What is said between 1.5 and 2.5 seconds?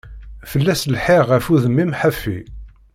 udmim ḥafi.